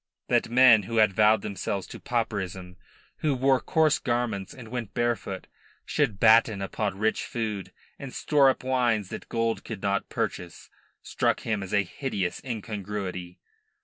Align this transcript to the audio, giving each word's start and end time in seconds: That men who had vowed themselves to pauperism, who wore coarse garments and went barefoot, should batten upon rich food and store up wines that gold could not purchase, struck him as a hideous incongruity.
That 0.29 0.49
men 0.49 0.81
who 0.89 0.97
had 0.97 1.13
vowed 1.13 1.43
themselves 1.43 1.85
to 1.85 1.99
pauperism, 1.99 2.75
who 3.17 3.35
wore 3.35 3.61
coarse 3.61 3.99
garments 3.99 4.51
and 4.51 4.69
went 4.69 4.95
barefoot, 4.95 5.45
should 5.85 6.19
batten 6.19 6.59
upon 6.59 6.97
rich 6.97 7.23
food 7.23 7.71
and 7.99 8.11
store 8.11 8.49
up 8.49 8.63
wines 8.63 9.09
that 9.09 9.29
gold 9.29 9.63
could 9.63 9.83
not 9.83 10.09
purchase, 10.09 10.71
struck 11.03 11.41
him 11.41 11.61
as 11.61 11.71
a 11.71 11.83
hideous 11.83 12.41
incongruity. 12.43 13.37